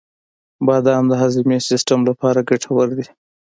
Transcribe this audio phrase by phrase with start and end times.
[0.65, 3.05] •بادام د هاضمې سیسټم لپاره ګټور دي.